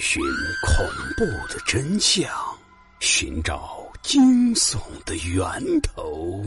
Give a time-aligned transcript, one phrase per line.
[0.00, 0.22] 寻
[0.66, 0.86] 恐
[1.16, 2.28] 怖的真相，
[3.00, 6.42] 寻找惊悚的源头。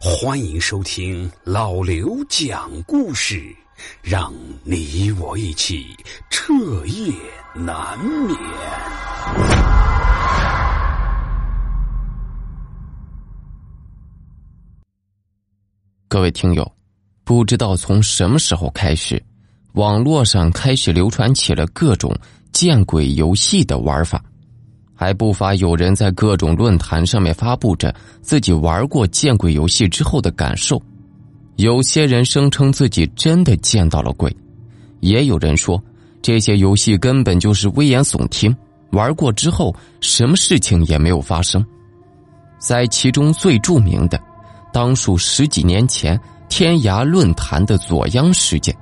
[0.00, 3.54] 欢迎收听老刘讲故事，
[4.02, 5.86] 让你我一起
[6.30, 6.52] 彻
[6.86, 7.12] 夜
[7.54, 8.36] 难眠。
[16.08, 16.70] 各位听友，
[17.24, 19.22] 不知道从什么时候开始。
[19.72, 22.16] 网络上开始流传起了各种
[22.54, 24.22] 见鬼游戏的玩法，
[24.94, 30.80] 还不乏有人在各种论坛上面发布着自己玩过见鬼游戏之后的感受。
[31.56, 34.34] 有些人声称自己真的见到了鬼，
[35.00, 35.82] 也有人说
[36.22, 38.56] 这些游戏根本就是危言耸听，
[38.92, 41.64] 玩过之后什么事情也没有发生。
[42.58, 44.18] 在其中最著名的，
[44.72, 46.18] 当属十几年前
[46.48, 48.74] 天涯论坛的左央事件。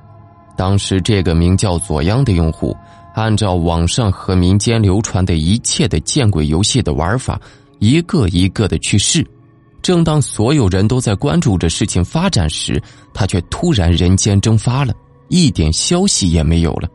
[0.55, 2.77] 当时，这个名叫左央的用户，
[3.15, 7.41] 按照网上和民间流传的一切的见鬼游戏的玩法，
[7.79, 9.27] 一个一个的去试。
[9.83, 12.81] 正当所有人都在关注着事情发展时，
[13.13, 14.95] 他却突然人间蒸发了，
[15.29, 16.89] 一点消息也没有了。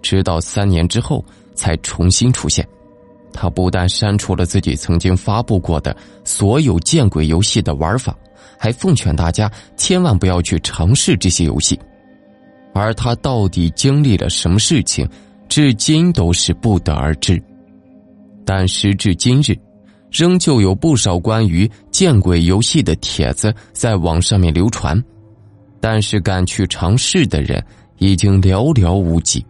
[0.00, 2.66] 直到三年之后才重新出现。
[3.32, 5.94] 他不但删除了自己曾经发布过的
[6.24, 8.16] 所有见鬼游戏的玩法，
[8.58, 11.78] 还奉劝大家千万不要去尝试这些游戏。
[12.78, 15.08] 而他到底经历了什么事情，
[15.48, 17.42] 至今都是不得而知。
[18.44, 19.58] 但时至今日，
[20.10, 25.02] 仍旧有不少关于见鬼游戏的帖子在网上面流传，
[25.80, 27.62] 但是敢去尝试的人
[27.98, 29.44] 已经寥寥无几。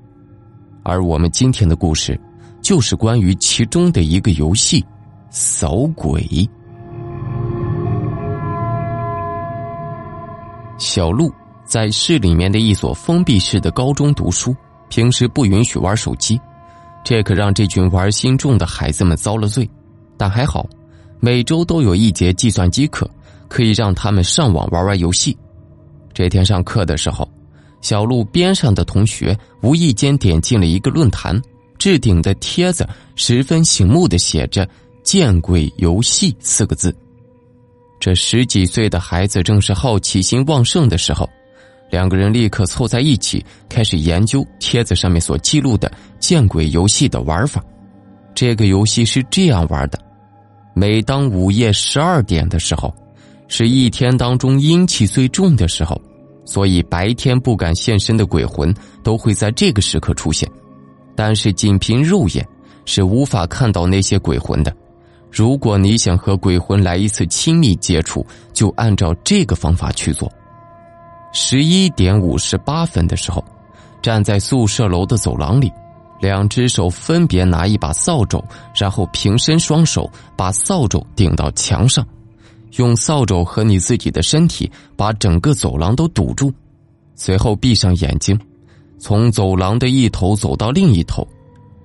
[0.83, 2.19] 而我们今天的故事，
[2.63, 4.83] 就是关于其中的一个游戏——
[5.31, 6.49] 扫鬼。
[10.79, 11.31] 小鹿。
[11.69, 14.57] 在市里面的一所封闭式的高中读书，
[14.89, 16.41] 平时不允许玩手机，
[17.05, 19.69] 这可让这群玩心重的孩子们遭了罪。
[20.17, 20.67] 但还好，
[21.21, 23.09] 每周都有一节计算机课，
[23.49, 25.37] 可以让他们上网玩玩游戏。
[26.15, 27.31] 这天上课的时候，
[27.83, 31.39] 小路边上的同学无意间点进了一个论坛，
[31.77, 34.67] 置顶的帖子十分醒目的写着
[35.05, 36.97] “见鬼游戏”四个字。
[38.01, 41.29] 这十几岁的孩子正是好奇心旺盛的时候。
[41.91, 47.63] 两个人立刻凑在一起，开始研究帖子上面所记录的见鬼游戏的玩法。
[48.35, 49.99] 这个游戏是这样玩的：
[50.75, 52.95] 每当午夜十二点的时候，
[53.49, 56.01] 是一天当中阴气最重的时候，
[56.45, 58.73] 所以白天不敢现身的鬼魂
[59.03, 60.49] 都会在这个时刻出现。
[61.17, 62.47] 但是仅凭肉眼
[62.85, 64.73] 是无法看到那些鬼魂的。
[65.33, 70.31] 如果你想和鬼魂来一次亲密接触，就按照这个方法去做。
[71.33, 73.45] 十一点五十八分的时候，
[74.03, 75.71] 站在宿舍楼的走廊里，
[76.21, 78.43] 两只手分别拿一把扫帚，
[78.75, 82.07] 然后平伸双手把扫帚顶到墙上，
[82.77, 86.53] 用扫帚和你自己的身体把整个走廊都堵住，
[87.15, 88.39] 随后闭上眼睛，
[88.99, 91.27] 从走廊的一头走到另一头。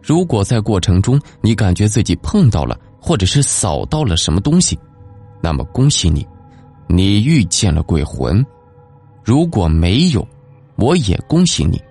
[0.02, 4.78] 如果在过程中你感觉自己碰到了或者是扫到了什么东西，
[5.42, 6.26] 那么恭喜你，
[6.88, 8.46] 你遇见了鬼魂。
[9.24, 10.28] 如果没有，
[10.76, 11.82] 我也恭喜你，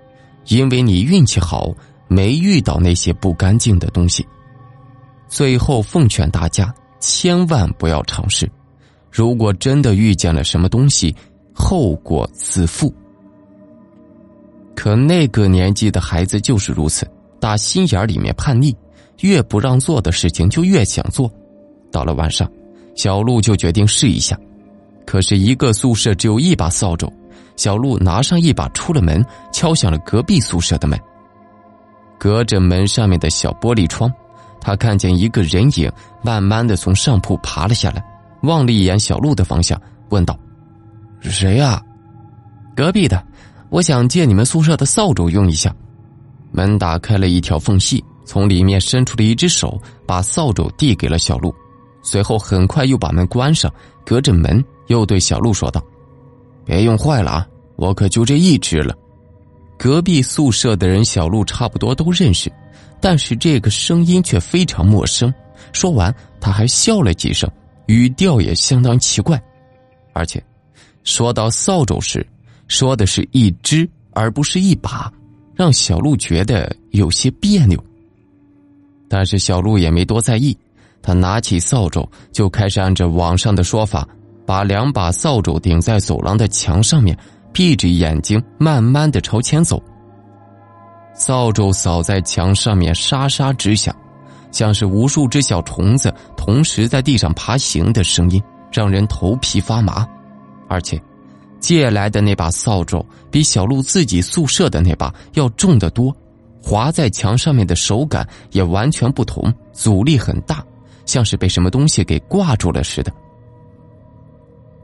[0.49, 1.73] 因为你运气好，
[2.09, 4.27] 没遇到那些不干净的东西。
[5.29, 8.51] 最后奉劝大家，千万不要尝试。
[9.11, 11.15] 如果真的遇见了什么东西，
[11.55, 12.93] 后果自负。
[14.75, 17.09] 可那个年纪的孩子就是如此，
[17.41, 18.77] 打心眼里面叛逆，
[19.21, 21.31] 越不让做的事情就越想做。
[21.91, 22.51] 到了晚上，
[22.95, 24.39] 小鹿就决定试一下。
[25.07, 27.13] 可是，一个宿舍只有一把扫帚。
[27.57, 30.99] 小鹿拿上一把，出了门，敲响了隔壁宿舍的门。
[32.19, 34.13] 隔着门上面的小玻璃窗，
[34.61, 35.91] 他看见一个人影
[36.23, 38.05] 慢慢的从上铺爬了下来，
[38.43, 39.81] 望了一眼小鹿的方向，
[40.11, 40.39] 问道
[41.21, 41.83] ：“谁呀
[42.77, 43.25] ？”“隔壁的，
[43.71, 45.75] 我想借你们宿舍的扫帚用一下。”
[46.53, 51.55] 门打开了一条缝隙，从里面伸出了一只手，把扫帚递给了小鹿，
[52.03, 53.73] 随后很快又把门关上，
[54.05, 55.83] 隔着门又对小鹿说道。
[56.65, 57.47] 别用坏了啊！
[57.77, 58.95] 我可就这一只了。
[59.79, 62.53] 隔壁宿舍的人小鹿差不多都认识，
[63.01, 65.33] 但是这个声音却非常陌生。
[65.73, 67.51] 说完，他还笑了几声，
[67.87, 69.43] 语调也相当奇怪。
[70.13, 70.43] 而且，
[71.03, 72.25] 说到扫帚时，
[72.69, 75.13] 说的是一只而不是一把，
[75.55, 77.83] 让小鹿觉得有些别扭。
[79.09, 80.57] 但是小鹿也没多在意，
[81.03, 84.07] 他拿起扫帚就开始按照网上的说法。
[84.45, 87.17] 把两把扫帚顶在走廊的墙上面，
[87.53, 89.83] 闭着眼睛，慢慢的朝前走。
[91.15, 93.95] 扫帚扫在墙上面沙沙直响，
[94.51, 100.07] 像是无数只小虫子同时在地上爬行的声音，让人头皮发麻。
[100.69, 101.01] 而且，
[101.61, 106.17] 借来的那把扫帚比小鹿自己宿舍的那把要重得多，
[106.63, 110.65] 划在墙上面的手感也完全不同，阻力很大，
[111.05, 113.13] 像是被什么东西给挂住了似的。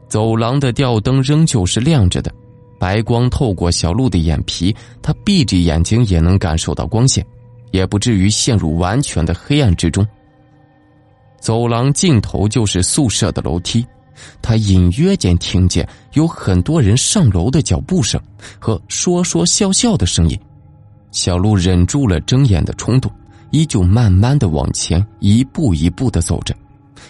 [0.07, 2.31] 走廊的吊灯仍旧是亮着的。
[2.79, 7.25] 白光透过小鹿的眼皮，他闭着眼睛也能感受到光线，
[7.71, 10.07] 也不至于陷入完全的黑暗之中。
[11.39, 13.85] 走廊尽头就是宿舍的楼梯，
[14.41, 18.19] 他隐约间听见有很多人上楼的脚步声
[18.59, 20.39] 和说说笑笑的声音。
[21.11, 23.11] 小鹿忍住了睁眼的冲动，
[23.51, 26.55] 依旧慢慢的往前一步一步的走着。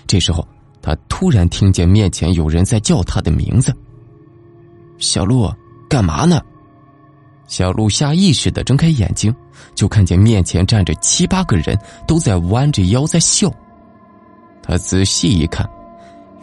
[0.08, 0.48] 这时候，
[0.82, 3.76] 他突然听见面前有人在叫他的名字。
[5.00, 5.52] 小鹿，
[5.90, 6.40] 干嘛呢？
[7.48, 9.36] 小鹿下意识的睁开眼睛，
[9.74, 11.76] 就看见面前站着七八个人，
[12.08, 13.52] 都在弯着腰在笑。
[14.62, 15.68] 他仔细一看，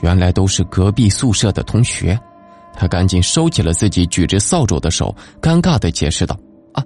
[0.03, 2.19] 原来都是隔壁宿舍的同学。
[2.75, 6.37] 他赶紧收起了自己举着扫帚的手，尴尬的解释道
[6.75, 6.85] ：“啊，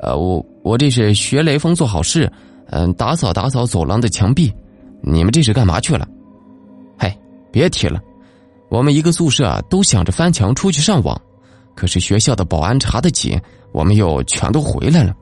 [0.00, 2.30] 呃，我我这是学雷锋做好事，
[2.68, 4.52] 嗯，打扫打扫走廊的墙壁。
[5.00, 6.06] 你们这是干嘛去了？
[6.98, 7.16] 嗨，
[7.50, 7.98] 别提了。”
[8.70, 11.20] 我们一个宿舍都想着翻墙出去上网，
[11.74, 13.40] 可是学校的保安查得紧，
[13.72, 15.14] 我们又全都回来了。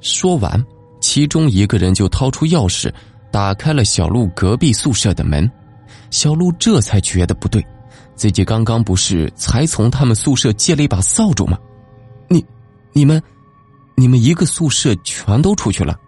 [0.00, 0.64] 说完，
[1.00, 2.92] 其中一个人就掏出钥匙，
[3.32, 5.50] 打开了小鹿隔壁宿舍的门。
[6.10, 7.64] 小鹿这才觉得不对，
[8.14, 11.58] 自己刚刚不是才从他们宿舍借了一把扫帚吗？
[12.28, 12.44] 你、
[12.92, 13.20] 你们、
[13.96, 15.98] 你们一个宿舍全都出去了？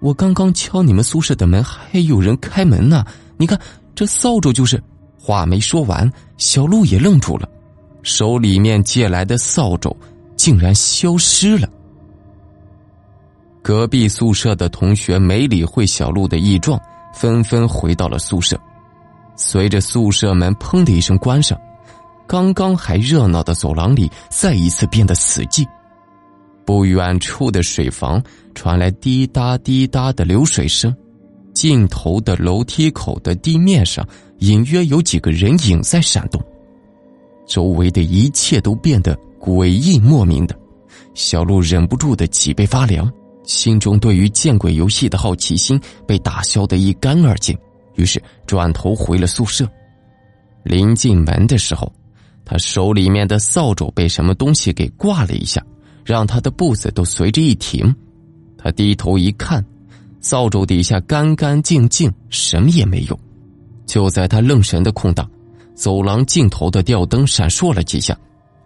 [0.00, 3.04] 我刚刚敲你们宿舍的门，还有人开门呢。
[3.36, 3.58] 你看，
[3.94, 4.82] 这扫帚就是。
[5.24, 7.48] 话没说完，小鹿也愣住了，
[8.02, 9.96] 手里面借来的扫帚
[10.36, 11.68] 竟然消失了。
[13.62, 16.80] 隔壁宿舍的同学没理会小鹿的异状，
[17.14, 18.58] 纷纷回到了宿舍。
[19.36, 21.58] 随着宿舍门“砰”的一声关上，
[22.26, 25.64] 刚刚还热闹的走廊里再一次变得死寂。
[26.64, 28.22] 不远处的水房
[28.54, 30.94] 传来滴答滴答的流水声，
[31.54, 34.06] 尽头的楼梯口的地面上。
[34.38, 36.42] 隐约有几个人影在闪动，
[37.52, 40.58] 周围的一切都变得诡异莫名的。
[41.12, 43.12] 小鹿忍不住的脊背发凉，
[43.44, 47.54] 心中对于见鬼游戏的好奇心被打消的一干二净。
[47.96, 49.68] 于是转头回了宿舍。
[50.62, 51.92] 临进门的时候，
[52.42, 55.62] 他手里面的扫帚被什么东西给挂了一下，
[56.06, 57.94] 让他的步子都随着一停。
[58.56, 59.62] 他低头一看，
[60.22, 63.20] 扫帚底下干干净净，什么也没有。
[63.84, 65.30] 就在他愣神的空档，
[65.82, 68.16] 走廊尽头的吊灯闪烁了几下，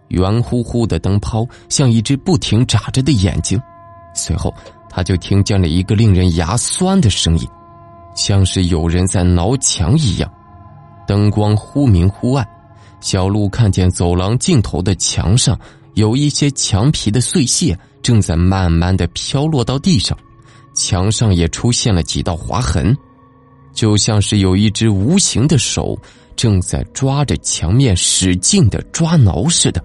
[0.09, 3.59] 圆乎乎的灯泡像一只不停眨着的眼睛。
[4.13, 4.53] 随后，
[4.87, 7.47] 他就听见了一个令人牙酸的声音，
[8.15, 10.31] 像是有人在挠墙一样。
[11.07, 12.47] 灯光忽明忽暗，
[12.99, 15.59] 小鹿看见走廊尽头的墙上
[15.95, 20.15] 有一些墙皮的碎屑正在慢慢的飘落到地上，
[20.75, 22.95] 墙上也出现了几道划痕。
[23.73, 25.97] 就像是有一只无形的手
[26.37, 29.83] 正在抓着墙面使劲的抓挠似的。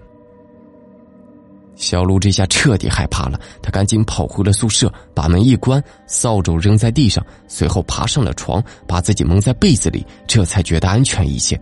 [1.75, 11.59] 小鹿这下彻底害怕了，他赶紧跑回了宿舍，把门一关，扫帚扔在地上，随后爬上了床，把自己蒙在被子里，这才觉得安全一些。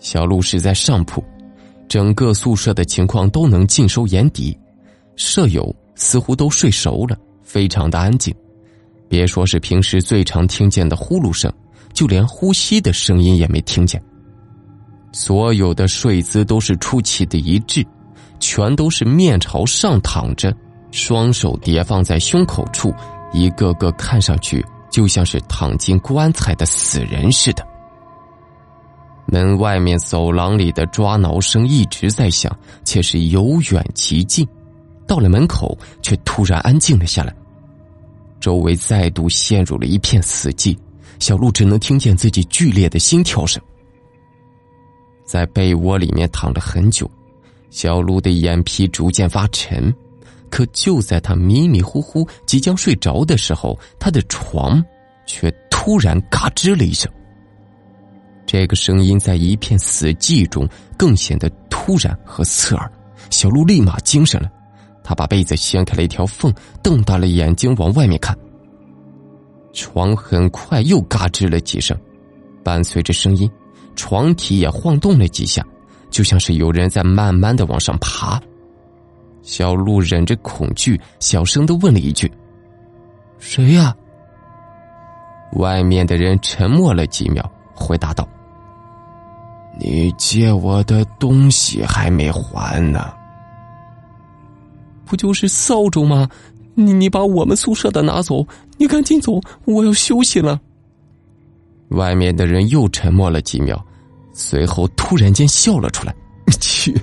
[0.00, 1.22] 小鹿是在上铺，
[1.88, 4.58] 整个宿舍的情况都能尽收眼底，
[5.14, 8.34] 舍友似乎都睡熟了，非常的安静。
[9.08, 11.52] 别说是平时最常听见的呼噜声，
[11.92, 14.02] 就连呼吸的声音也没听见。
[15.12, 17.84] 所有的睡姿都是出奇的一致，
[18.38, 20.54] 全都是面朝上躺着，
[20.92, 22.94] 双手叠放在胸口处，
[23.32, 27.66] 一个个看上去就像是躺进棺材的死人似的。
[29.26, 34.46] 门外面走廊里的抓挠声一直在响，且是由远及近，
[35.06, 37.32] 到了门口却突然安静了下来。
[38.40, 40.76] 周围再度陷入了一片死寂，
[41.20, 43.62] 小鹿只能听见自己剧烈的心跳声。
[45.24, 47.08] 在被窝里面躺了很久，
[47.70, 49.94] 小鹿的眼皮逐渐发沉。
[50.50, 54.84] 可就在他迷迷糊糊即将睡着的时候，他的床
[55.24, 57.08] 却突然嘎吱了一声。
[58.44, 62.90] 这个声音在一片死寂中更显得突然和刺耳。
[63.30, 64.50] 小鹿立马精神了。
[65.04, 68.36] 他把被子掀开了一条缝，瞪大了眼睛往外面看。
[69.72, 71.96] 床很快又嘎吱了几声，
[72.64, 73.50] 伴随着声音，
[73.94, 75.64] 床体也晃动了几下，
[76.10, 78.40] 就像是有人在慢慢的往上爬。
[79.42, 82.30] 小鹿忍着恐惧，小声的问了一句
[83.38, 83.94] ：“谁呀？”
[85.56, 88.28] 外面的人沉默了几秒，回答道
[89.80, 93.12] ：“你借我的东西还没还呢。”
[95.06, 96.28] 不就是扫帚吗？
[96.80, 98.46] 你你把我们宿舍的拿走，
[98.78, 100.60] 你赶紧走，我要休息了。
[101.90, 103.84] 外面的人又沉默了几秒，
[104.32, 106.14] 随后突然间笑了出来
[106.60, 106.94] ：“去，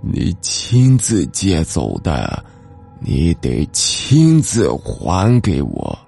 [0.00, 2.44] 你亲自借走的，
[3.00, 5.98] 你得亲自还给我。”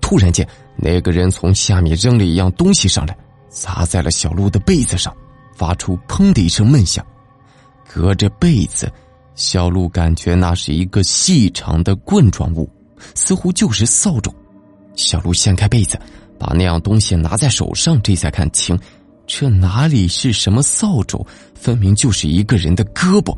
[0.00, 3.16] 突然间，那个人从下面扔了一样东西上来，
[3.48, 5.14] 砸在了小鹿的被子上，
[5.54, 7.04] 发出“砰”的一声闷响。
[7.90, 8.92] 隔着被子，
[9.38, 12.68] 小鹿感觉那是一个细长的棍状物，
[13.14, 14.34] 似乎就是扫帚。
[14.96, 15.96] 小鹿掀开被子，
[16.36, 18.76] 把那样东西拿在手上，这才看清，
[19.28, 23.32] 这哪里是什么扫帚，分明就是一个人的胳膊。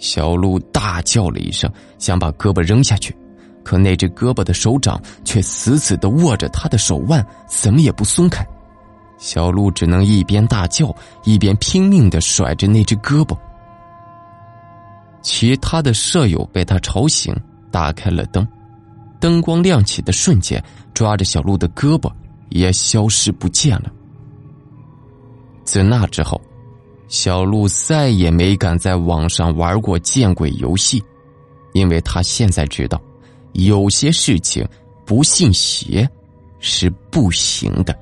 [0.00, 3.16] 小鹿大叫了一声，想把胳膊扔下去，
[3.62, 8.44] 可那只胳膊的手掌却死死的握着他的手腕，怎么也不松开。
[9.18, 10.92] 小鹿只能一边大叫，
[11.22, 13.38] 一边拼命的甩着那只胳膊。
[15.22, 17.34] 其他的舍友被他吵醒，
[17.70, 18.46] 打开了灯，
[19.20, 20.62] 灯光亮起的瞬间，
[20.94, 22.10] 抓着小鹿的胳膊
[22.48, 23.92] 也消失不见了。
[25.64, 26.40] 自那之后，
[27.08, 31.02] 小鹿再也没敢在网上玩过见鬼游戏，
[31.74, 33.00] 因为他现在知道，
[33.52, 34.66] 有些事情
[35.04, 36.08] 不信邪
[36.58, 37.96] 是不行的。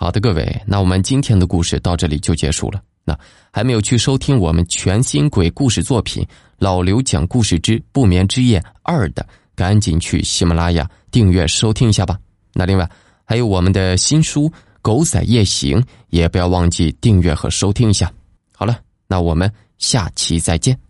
[0.00, 2.80] 好的，各位，那我们今天的故事到这里就结束了。
[3.04, 3.18] 那
[3.50, 6.22] 还没有去收听我们全新鬼故事作品
[6.58, 9.26] 《老刘讲故事之不眠之夜二》的，
[9.56, 12.16] 赶紧去喜马拉雅订阅收听一下吧。
[12.54, 12.88] 那另外
[13.24, 14.48] 还有我们的新书
[14.80, 18.08] 《狗仔夜行》，也不要忘记订阅和收听一下。
[18.54, 18.78] 好了，
[19.08, 20.87] 那我们下期再见。